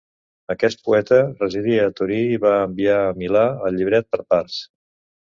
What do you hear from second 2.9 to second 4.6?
a Milà el llibret per parts.